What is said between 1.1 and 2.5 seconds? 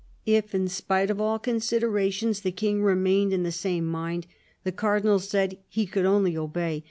of all considerations,